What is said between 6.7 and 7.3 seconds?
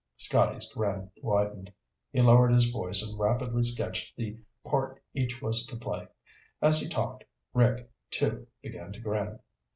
he talked,